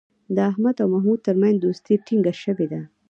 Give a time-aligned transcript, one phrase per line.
[0.35, 2.81] د احمد او محمود ترمنځ دوستي ټینگه شوې ده.